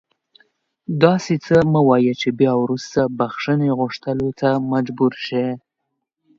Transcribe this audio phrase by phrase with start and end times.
[1.03, 5.47] داسې څه مه وایه چې بیا وروسته بښنې غوښتلو ته مجبور شې